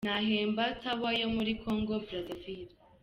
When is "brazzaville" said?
2.05-2.73